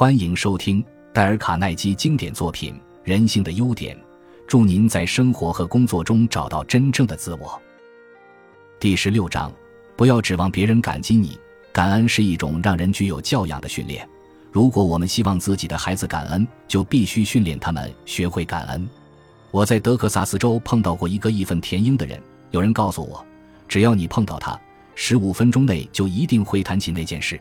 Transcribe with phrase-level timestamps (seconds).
[0.00, 2.72] 欢迎收听戴尔·卡耐基经典作品
[3.04, 3.94] 《人性的优点》，
[4.46, 7.60] 祝您在生活和工作中找到真正的自我。
[8.78, 9.52] 第十六章：
[9.96, 11.38] 不要指望别人感激你，
[11.70, 14.08] 感恩是一种让人具有教养的训练。
[14.50, 18.88] 如果我们希望自己的孩子感恩，就必须训练他们学会感恩。
[19.50, 22.18] 我在德克萨斯州碰到过一个义愤填膺的人，
[22.52, 23.22] 有人告诉我，
[23.68, 24.58] 只要你碰到他，
[24.94, 27.38] 十五分钟内就一定会谈起那件事。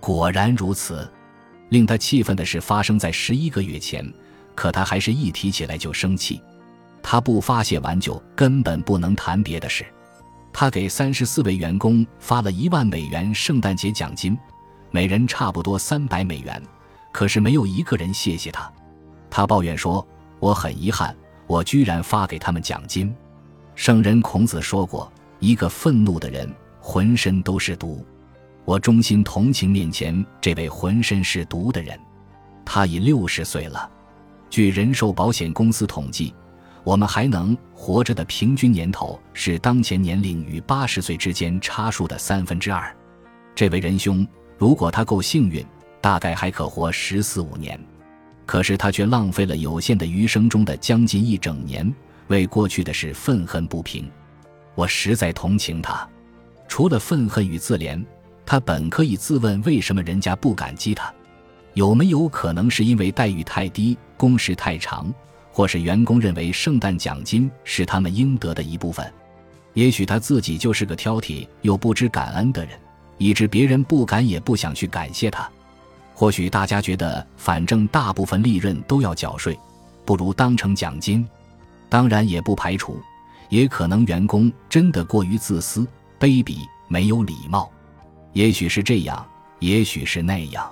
[0.00, 1.06] 果然如此。
[1.70, 4.06] 令他气愤的事，发生在十一个月前，
[4.54, 6.40] 可他还是一提起来就生气。
[7.02, 9.86] 他不发泄完，就根本不能谈别的事。
[10.52, 14.36] 他给三十四位员工发了一万美元圣诞节奖金，
[14.90, 16.60] 每人差不多三百美元，
[17.12, 18.70] 可是没有一个人谢谢他。
[19.30, 20.06] 他抱怨说
[20.40, 21.16] ：“我很遗憾，
[21.46, 23.14] 我居然发给他们奖金。”
[23.76, 28.04] 圣人孔子说过：“一个愤怒的人，浑身都是毒。”
[28.64, 31.98] 我衷心同情面前这位浑身是毒的人，
[32.64, 33.90] 他已六十岁了。
[34.48, 36.34] 据人寿保险公司统计，
[36.84, 42.94] 我们还能活着的平均年头是当前年龄与八十岁之间差数的三分之二。
[43.54, 45.64] 这位仁兄，如果他够幸运，
[46.00, 47.78] 大概还可活十四五年，
[48.46, 51.92] 可是他却浪费了有限的余生中的将近一整年，
[52.28, 54.10] 为过去的事愤恨不平。
[54.74, 56.08] 我实在同情他，
[56.68, 58.04] 除了愤恨与自怜。
[58.50, 61.14] 他本可以自问，为什么人家不感激他？
[61.74, 65.06] 有没有可能是因为待遇太低、工时太长，
[65.52, 69.08] 或是员工认为圣诞奖金是他们应得的一部分？
[69.74, 72.76] 也许他自己就是个挑剔又不知感恩的人，
[73.18, 75.48] 以致别人不敢也不想去感谢他。
[76.12, 79.56] 或许大家觉得，反正大部分利润都要缴税，
[80.04, 81.24] 不如当成奖金。
[81.88, 83.00] 当然，也不排除，
[83.48, 85.86] 也可能员工真的过于自私、
[86.18, 86.56] 卑鄙、
[86.88, 87.70] 没有礼貌。
[88.32, 89.26] 也许是这样，
[89.58, 90.70] 也许是那样，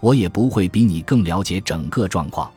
[0.00, 2.50] 我也不会比你更了解整个状况。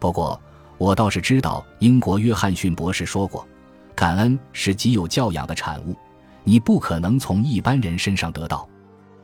[0.00, 0.40] 不过，
[0.78, 3.46] 我倒是知道，英国约翰逊博士说过，
[3.94, 5.96] 感恩是极有教养的产物，
[6.44, 8.68] 你不可能从一般人身上得到。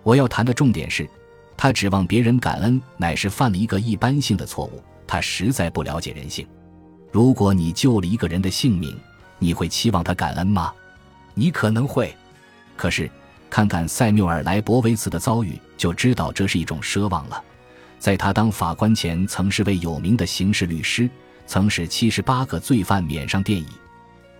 [0.03, 1.09] 我要谈的重点是，
[1.56, 4.82] 他指望别人感恩，乃是犯了一个一般性的错误。
[5.06, 6.47] 他实在不了解人性。
[7.12, 8.98] 如果你救了一个人的性命，
[9.38, 10.72] 你会期望他感恩吗？
[11.34, 12.14] 你可能会，
[12.76, 13.10] 可是。
[13.54, 17.41] 看看塞缪尔·莱博维茨的遭遇，就知道这是一种奢望了。
[18.00, 21.09] 在他当法官前，曾是位有名的刑事律师，
[21.47, 23.69] 曾使七十八个罪犯免上电椅。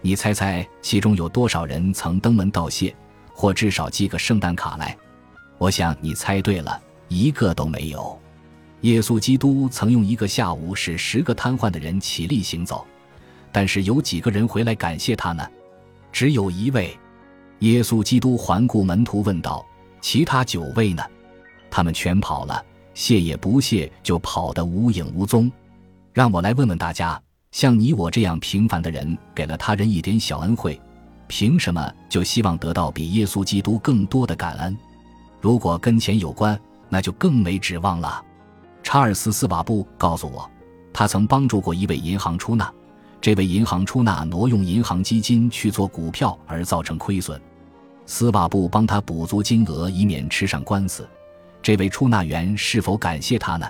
[0.01, 2.93] 你猜猜，其中有多少人曾登门道谢，
[3.33, 4.97] 或至少寄个圣诞卡来？
[5.59, 8.21] 我想你猜对了，一个都没有。
[8.81, 12.85] 耶稣基督曾用一个下午使十个瘫痪的人起立行走，
[13.53, 15.49] 但是有几个人回来感谢他呢？
[16.11, 16.99] 只有一位。
[17.65, 19.65] 耶稣基督环顾门徒，问道
[20.03, 21.03] ：“其他九位呢？
[21.71, 25.51] 他们全跑了，谢也不谢，就跑得无影无踪。
[26.13, 27.19] 让我来问问大家：
[27.53, 30.79] 像你我这样平凡的人，给了他人一点小恩惠，
[31.27, 34.77] 凭什么就希望得到比耶稣基督更多的感恩？
[35.41, 36.61] 如果跟钱有关，
[36.91, 38.23] 那就更没指望了。”
[38.85, 40.47] 查尔斯·斯瓦布告诉我，
[40.93, 42.71] 他曾帮助过一位银行出纳，
[43.23, 47.41] 这位银行出纳挪用银行基金去做股票而造成亏损。
[48.07, 51.09] 司法部帮他补足金额，以免吃上官司。
[51.63, 53.67] 这位出纳员是否感谢他呢？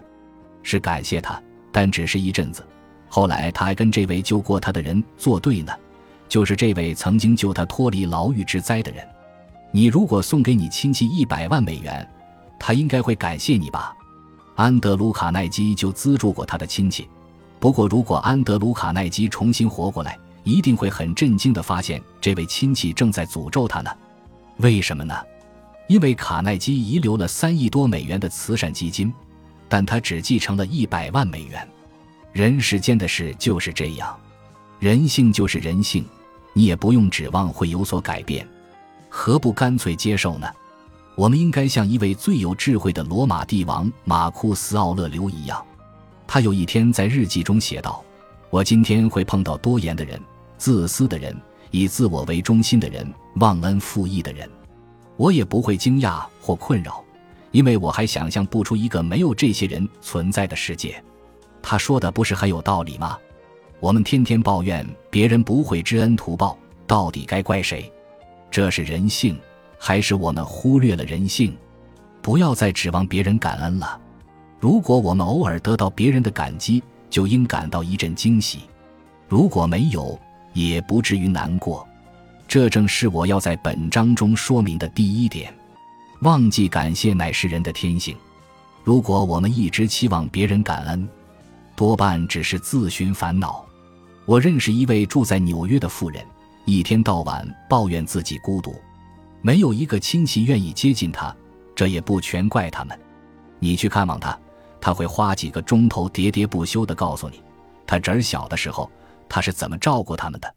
[0.63, 1.41] 是感谢他，
[1.71, 2.67] 但只是一阵子。
[3.09, 5.73] 后来他还跟这位救过他的人作对呢，
[6.29, 9.07] 就是这位曾经救他脱离牢狱之灾的人。
[9.71, 12.09] 你如果送给你亲戚一百万美元，
[12.59, 13.95] 他应该会感谢你吧？
[14.57, 17.09] 安德鲁·卡耐基就资助过他的亲戚。
[17.61, 23.91] 不过，如果安德鲁·卡耐基重新活过来，一定会很震惊地发现，这位亲戚正在诅咒他呢。
[24.59, 25.15] 为什么呢？
[25.89, 29.13] 因为卡耐基遗留了三亿多美元的慈善基金，
[29.69, 31.69] 但他只继承了一百万美元。
[32.33, 34.19] 人世间的事就是这样，
[34.79, 36.05] 人性就是人性，
[36.53, 38.49] 你也不用指望会有所改变，
[39.09, 40.49] 何不干脆接受呢？
[41.17, 45.65] 我们应该像一位最有智慧的罗马帝王马库斯·奥勒留一样，
[46.27, 48.03] 他有一天在日记中写道
[48.51, 50.21] ：“我今天会碰到多言的人，
[50.59, 51.37] 自私的人。”
[51.75, 53.05] 以自我为中心的人，
[53.41, 54.49] 忘恩负义的人，
[55.17, 57.03] 我也不会惊讶或困扰，
[57.51, 61.03] 因为我还想象不出一个没有这些人存在的世界。
[61.61, 63.19] 他说的不是很有道理吗？
[63.81, 66.57] 我们天天抱怨别人不会知恩图报，
[66.87, 67.93] 到底该怪谁？
[68.53, 69.37] 这是人性，
[69.77, 71.57] 还是我们忽略了人性？
[72.23, 74.01] 不要再指望别人感恩了。
[74.61, 76.81] 如果我们偶尔得到别人的感激，
[77.11, 78.61] 就应感到一阵惊喜；
[79.29, 80.17] 如果没有，
[80.55, 81.87] 也不至于难过，
[82.49, 85.53] 这正是我要在本章中说明的第一点。
[86.21, 88.17] 忘记感谢乃是人的天性。
[88.83, 91.07] 如果我们一直期望别人感恩，
[91.77, 93.65] 多半只是自寻烦恼。
[94.25, 96.25] 我认识一位住在纽约的妇人，
[96.65, 98.75] 一天到晚抱怨自己孤独，
[99.43, 101.35] 没有一个亲戚愿意接近她。
[101.75, 102.99] 这也不全怪他们。
[103.59, 104.39] 你去看望她，
[104.81, 107.43] 他会花几个钟头喋喋不休地告诉你，
[107.87, 108.91] 他侄儿小的时候
[109.29, 110.55] 他是怎么照顾他们的。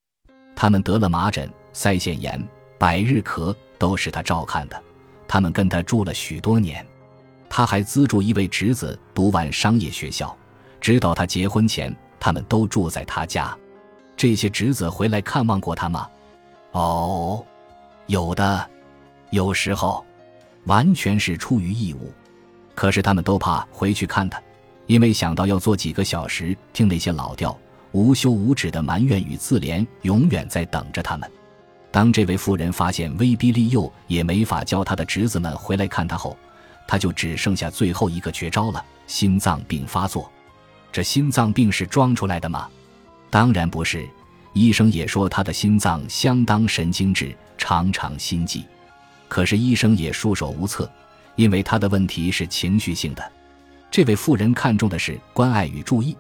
[0.55, 2.41] 他们得了麻疹、腮腺炎、
[2.77, 4.83] 百日咳，都是他照看的。
[5.27, 6.85] 他们跟他住了许多年，
[7.49, 10.35] 他还资助一位侄子读完商业学校，
[10.81, 11.95] 直到他结婚前。
[12.19, 13.55] 他们都住在他家，
[14.17, 16.09] 这些侄子回来看望过他吗？
[16.71, 17.45] 哦，
[18.07, 18.67] 有的，
[19.29, 20.03] 有时候，
[20.65, 22.11] 完全是出于义务。
[22.73, 24.41] 可是他们都怕回去看他，
[24.87, 27.55] 因为想到要坐几个小时听那些老调、
[27.91, 31.29] 无休无止的埋怨与自怜，永远在等着他们。
[31.91, 36.37] 当这位妇人发现威逼利诱也没法教他的侄子们回来看他后，
[36.87, 40.29] 他就只剩下最后一个绝招了：心脏病发作。
[40.91, 42.69] 这心脏病是装出来的吗？
[43.29, 44.07] 当然不是，
[44.53, 48.65] 医生也说他的心脏相当神经质，常常心悸。
[49.27, 50.89] 可是医生也束手无策，
[51.35, 53.31] 因为他的问题是情绪性的。
[53.89, 56.15] 这位妇人看重的是关爱与注意，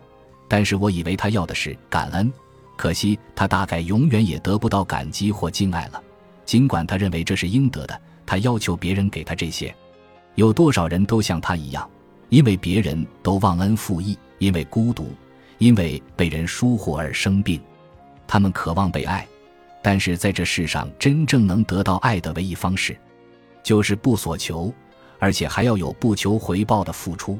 [0.47, 2.31] 但是我以为他要的是感恩。
[2.75, 6.01] 可惜他大概永远也得不到感激或敬爱了，
[6.45, 8.01] 尽管他认为这是应得的。
[8.25, 9.73] 他要求别人给他这些。
[10.35, 11.89] 有多少人都像他一样，
[12.29, 14.17] 因为别人都忘恩负义。
[14.39, 15.11] 因为孤独，
[15.57, 17.59] 因为被人疏忽而生病，
[18.27, 19.27] 他们渴望被爱，
[19.81, 22.95] 但是在这世上真正能得到爱的唯一方式，
[23.63, 24.71] 就是不所求，
[25.17, 27.39] 而且还要有不求回报的付出。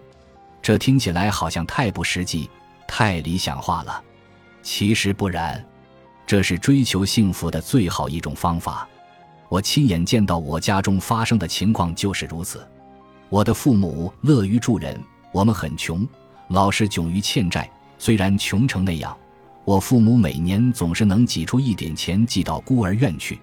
[0.60, 2.50] 这听起来好像太不实际、
[2.88, 4.04] 太理想化了。
[4.64, 5.64] 其实不然，
[6.26, 8.88] 这是追求幸福的最好一种方法。
[9.50, 12.68] 我亲眼见到我家中发生的情况就是如此。
[13.30, 15.00] 我的父母乐于助人，
[15.32, 16.08] 我们很穷。
[16.50, 19.16] 老是窘于欠债，虽然穷成那样，
[19.66, 23.40] 我父母每年总是能挤出一点钱寄到孤儿院去。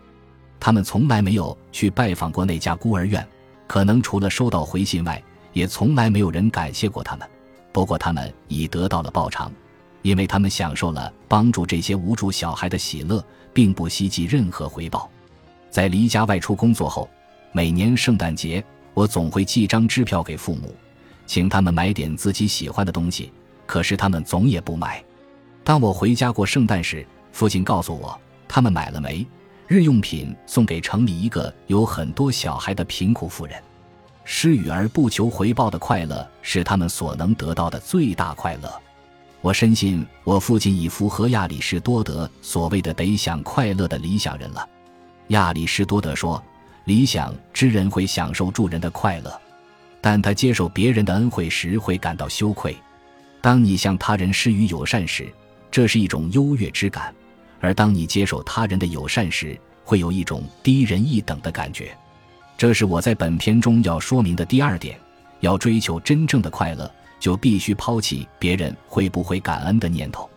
[0.59, 3.27] 他们从来没有去拜访过那家孤儿院，
[3.67, 7.29] 可能除了收到回信外，也从来没有人感谢过他们。
[7.75, 9.51] 不过他们已得到了报偿，
[10.03, 13.23] 因为他们享受了帮助这些无助小孩的喜乐，
[13.53, 15.11] 并不希冀任何回报。
[15.71, 17.11] 在离家外出工作后，
[17.51, 20.73] 每年圣诞节，我总会寄张支票给父母。
[21.27, 23.33] 请他们买点自己喜欢的东西，
[23.67, 25.03] 可是他们总也不买。
[25.65, 28.17] 当我回家过圣诞时，父亲告诉我，
[28.47, 29.27] 他们买了没
[29.67, 33.61] 日用品送给城里一个有很多小孩的贫苦妇人。
[34.25, 38.73] 施予而不求回报的快乐是他们所能得到的最大快乐。
[39.41, 44.67] 我深信我父亲已符合亚里士多德所谓的“得享快乐”的理想人了。
[45.29, 46.43] 亚里士多德说，
[46.85, 49.41] 理想之人会享受助人的快乐。
[50.01, 52.77] 但他接受别人的恩惠时会感到羞愧。
[53.41, 55.33] 当你向他人施予友善时，
[55.71, 57.13] 这是一种优越之感；
[57.61, 61.97] 而当你接受他人的友善时，会有一种低人一等的感觉。
[62.57, 64.99] 这是我在本篇中要说明的第二点：
[65.41, 70.29] 要追求真正的快乐，就必须抛弃别人会不会感恩的念头，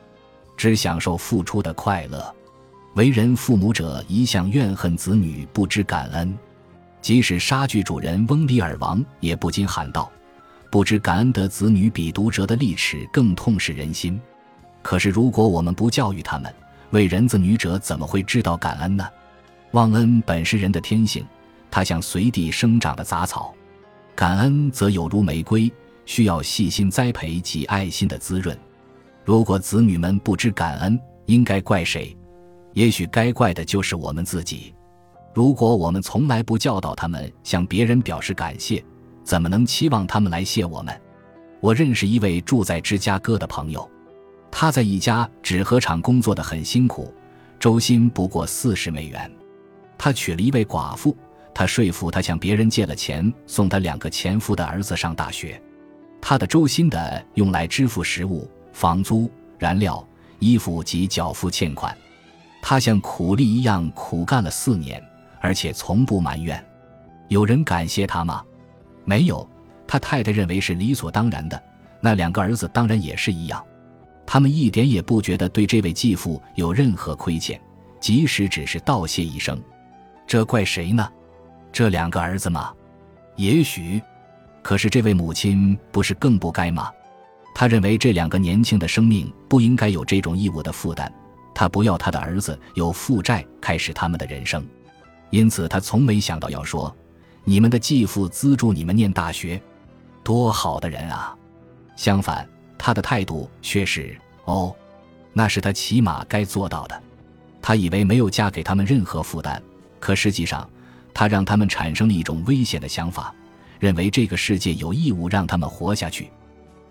[0.56, 2.34] 只享受付出的快乐。
[2.96, 6.36] 为人父母者一向怨恨子女不知感恩。
[7.00, 10.12] 即使杀剧主人翁里尔王也不禁喊道
[10.72, 14.20] ：“不知感恩的子女比毒蛇的利齿更痛噬人心。”
[14.82, 16.52] 可是，如果我们不教育他们，
[16.90, 19.08] 为人子女者怎么会知道感恩呢？
[19.72, 21.24] 忘恩本是人的天性，
[21.70, 23.54] 它像随地生长的杂草；
[24.16, 25.72] 感恩则有如玫瑰，
[26.06, 28.58] 需要细心栽培及爱心的滋润。
[29.26, 32.16] 如果子女们不知感恩，应该怪谁？
[32.74, 34.74] 也许该怪的就是我们自己。
[35.34, 38.84] 如果我们从来不教导他们向别人表示感谢，
[39.24, 41.00] 怎么能期望他们来谢我们？
[41.60, 43.88] 我认识一位住在芝加哥的朋友，
[44.50, 47.14] 他在一家纸盒厂工作的很辛苦，
[47.60, 49.30] 周薪不过四十美元。
[49.98, 51.18] 他娶了一位寡妇，
[51.58, 55.60] 他说服他向别人借了钱，送他两个前夫的儿子上大学。
[56.22, 61.98] 他的周薪的用来支付食物、房租、燃料、衣服及缴付欠款。
[62.62, 65.04] 他像苦力一样苦干了四年。
[65.40, 66.64] 而且从不埋怨，
[67.28, 68.44] 有人感谢他吗？
[69.04, 69.48] 没有，
[69.88, 71.64] 他太太认为是理所当然的。
[72.00, 73.66] 那两个儿子当然也是一样，
[74.28, 77.60] 他们一点也不觉得对这位继父有任何亏欠，
[78.00, 79.60] 即使只是道谢一声。
[80.28, 81.08] 这怪谁呢？
[81.72, 82.74] 这两个儿子吗？
[83.36, 84.02] 也许，
[84.62, 86.92] 可是这位母亲不是更不该吗？
[87.54, 91.12] 他认为这两个年轻的生命不应该有这种义务的负担，
[91.54, 94.66] 他不要他的儿子有负债开始他们的人生。
[95.30, 96.96] 因此，他从没想到要说
[97.44, 99.62] ：“你们的继父资助你们念大学。”
[100.24, 101.36] 多好的人啊！
[101.96, 102.48] 相反，
[102.78, 104.76] 他的态度却是：哦，
[105.34, 107.02] 那是他起码该做到的。
[107.62, 109.62] 他以为没有嫁给他们任何负担，
[110.00, 110.70] 可实际上，
[111.18, 113.34] 他让他们产生了一种危险的想法，
[113.80, 116.30] 认为这个世界有义务让他们活下去。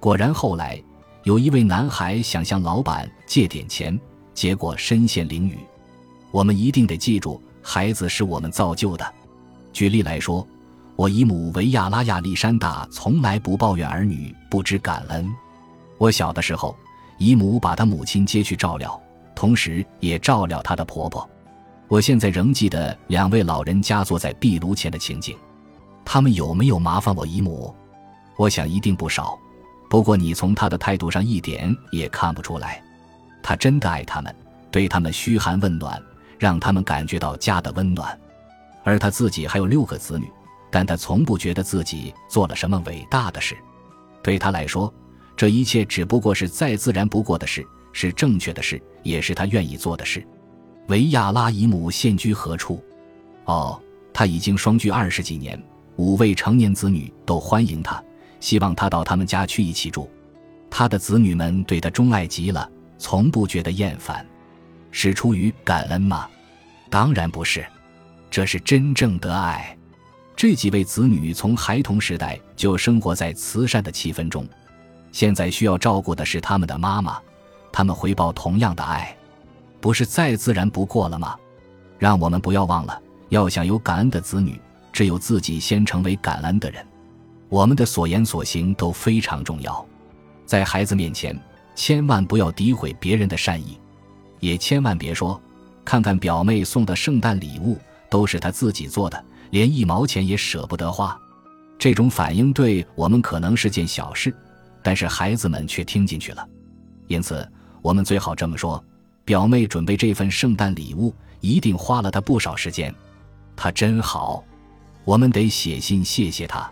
[0.01, 0.83] 果然，后来
[1.23, 3.97] 有一位男孩想向老板借点钱，
[4.35, 5.57] 结果身陷囹圄。
[6.33, 9.15] 我们一定得记住，孩子是我们造就的。
[9.73, 10.45] 举例来说，
[10.97, 15.33] 我姨母维亚拉亚历山大从来不抱怨儿女不知感恩。
[15.99, 16.77] 我小的时候，
[17.19, 19.01] 姨母把她母亲接去照料。
[19.37, 21.31] 同时也照料她的婆婆。
[21.89, 25.37] 我现在仍记得两位老人家坐在壁炉前的情景。
[26.05, 27.75] 他们有没有麻烦我姨母？
[28.37, 29.39] 我想一定不少。
[29.89, 32.83] 不过你从他的态度上一点也看不出来。
[33.43, 34.35] 他真的爱他们，
[34.71, 36.03] 对他们嘘寒问暖，
[36.39, 38.19] 让他们感觉到家的温暖。
[38.83, 40.29] 而他自己还有六个子女，
[40.71, 43.57] 但他从不觉得自己做了什么伟大的事。
[44.23, 44.93] 对他来说，
[45.37, 47.65] 这一切只不过是再自然不过的事。
[47.93, 50.27] 是正确的事，也是他愿意做的事。
[50.89, 52.83] 维亚拉姨母现居何处？
[53.47, 53.81] 哦，
[54.13, 55.61] 他已经双居二十几年，
[55.97, 58.03] 五位成年子女都欢迎他，
[58.39, 60.09] 希望他到他们家去一起住。
[60.71, 64.25] 他的子女们对他钟爱极了，从不觉得厌烦。
[64.93, 66.29] 是出于感恩吗？
[66.89, 67.67] 当然不是，
[68.31, 69.77] 这是真正的爱。
[70.37, 74.47] 这几位子女从孩童时代就生活在慈善的气氛中，
[75.11, 77.19] 现在需要照顾的是他们的妈妈。
[77.73, 79.16] 他们回报同样的爱，
[79.87, 81.37] 不是再自然不过了吗？
[81.97, 84.61] 让我们不要忘了，要想有感恩的子女，
[84.93, 86.85] 只有自己先成为感恩的人。
[87.49, 89.87] 我们的所言所行都非常重要，
[90.45, 91.41] 在孩子面前，
[91.77, 93.79] 千万不要诋毁别人的善意，
[94.41, 95.41] 也千万别说
[95.87, 97.79] “看看表妹送的圣诞礼物，
[98.11, 101.17] 都是她自己做的，连一毛钱也舍不得花”。
[101.79, 104.35] 这种反应对我们可能是件小事，
[104.83, 106.45] 但是孩子们却听进去了，
[107.07, 107.49] 因此。
[107.83, 108.85] 我们最好这么说：
[109.27, 112.95] 表妹准备这份圣诞礼物，一定花了她不少时间。
[113.57, 114.45] 她真好，
[115.05, 116.71] 我们得写信谢谢她。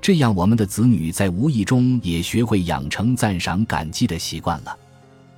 [0.00, 4.78] 这样，我们的子女在无意中也学会养成赞赏、感激的习惯了。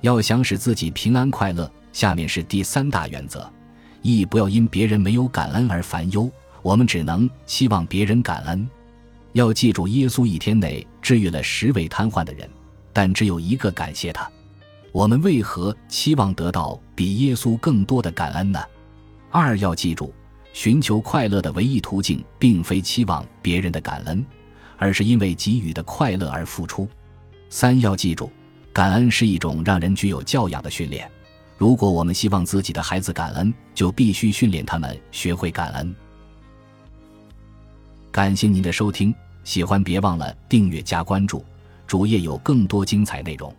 [0.01, 3.49] 要想使自己平安快乐，下面是第三大原则：
[4.01, 6.29] 一不要因别人没有感恩而烦忧。
[6.61, 8.69] 我们只能希望别人感恩。
[9.31, 12.49] 要记住，耶稣一天内治愈了十位瘫痪的人，
[12.91, 14.29] 但只有一个感谢他。
[14.99, 18.61] 我们为何期望得到比耶稣更多的感恩呢？
[19.31, 20.13] 二要记住，
[20.51, 24.25] 寻求快乐的唯一途径，并非期望别人的感恩，
[24.75, 26.85] 而是因为给予的快乐而付出。
[27.49, 28.29] 三要记住，
[28.73, 31.09] 感恩是一种让人具有教养的训练。
[31.57, 35.95] 如果我们希望自己的孩子感恩，就必须训练他们学会感恩。
[38.11, 39.15] 感谢您的收听，
[39.45, 41.41] 喜欢别忘了订阅加关注，
[41.87, 43.55] 主页有更多精彩内容。